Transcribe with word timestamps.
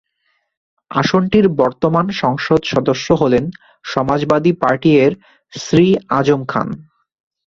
আসনটির 0.91 1.45
বর্তমান 1.61 2.05
সংসদ 2.21 2.61
সদস্য 2.73 3.07
হলেন 3.13 3.43
সমাজবাদী 3.85 4.51
পার্টি-এর 4.61 5.11
শ্রী 5.53 5.87
আজম 6.09 6.41
খান। 6.45 6.67